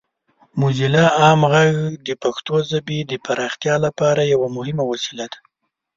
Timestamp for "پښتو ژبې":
2.23-2.97